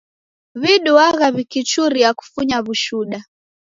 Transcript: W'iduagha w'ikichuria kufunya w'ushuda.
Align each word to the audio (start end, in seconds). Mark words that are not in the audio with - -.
W'iduagha 0.61 1.27
w'ikichuria 1.35 2.09
kufunya 2.19 2.57
w'ushuda. 2.65 3.17